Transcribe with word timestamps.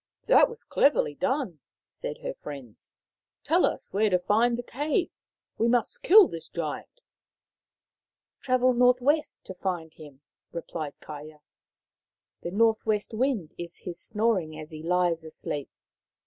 "That 0.25 0.49
was 0.49 0.63
cleverly 0.63 1.15
done/' 1.15 1.59
said 1.87 2.17
her 2.23 2.33
friends." 2.33 2.95
Tell 3.43 3.67
us 3.67 3.93
where 3.93 4.09
to 4.09 4.17
find 4.17 4.57
the 4.57 4.63
cave. 4.63 5.11
We 5.59 5.67
must 5.67 6.01
kill 6.01 6.27
this 6.27 6.49
Giant." 6.49 7.01
Travel 8.39 8.73
north 8.73 8.99
west 8.99 9.45
to 9.45 9.53
find 9.53 9.93
him," 9.93 10.21
replied 10.51 10.95
Kaia. 11.01 11.41
The 12.41 12.49
north 12.49 12.79
w 12.79 12.93
r 12.93 12.95
est 12.97 13.13
wind 13.15 13.53
is 13.59 13.83
his 13.85 13.99
snoring 14.01 14.57
as 14.57 14.71
he 14.71 14.81
lies 14.81 15.23
asleep. 15.23 15.69